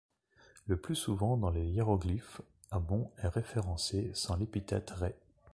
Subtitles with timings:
[0.65, 5.15] Le plus souvent dans les hiéroglyphes, Amon est référencé sans l'épithète Rê.